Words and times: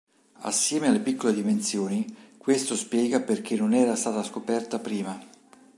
Assieme 0.41 0.87
alle 0.87 0.99
piccole 0.99 1.31
dimensioni, 1.31 2.33
questo 2.35 2.75
spiega 2.75 3.19
perché 3.21 3.53
non 3.55 3.71
era 3.75 3.95
stata 3.95 4.23
scoperta 4.23 4.79
prima. 4.79 5.15